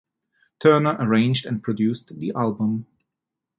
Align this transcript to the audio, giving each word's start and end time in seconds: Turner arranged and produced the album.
Turner 0.59 0.95
arranged 0.99 1.45
and 1.45 1.61
produced 1.61 2.17
the 2.17 2.31
album. 2.35 2.87